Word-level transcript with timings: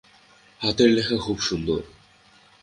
হাতের 0.61 0.89
লেখা 0.89 1.17
খুব 1.17 1.37
সুন্দর। 1.41 1.81